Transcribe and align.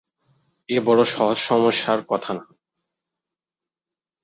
এ 0.69 0.77
বড় 0.85 1.01
সহজ 1.05 1.37
সমস্যার 1.41 1.99
কথা 2.07 2.31
নয়। 2.33 2.53